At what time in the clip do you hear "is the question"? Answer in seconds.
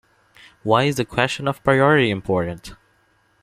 0.85-1.47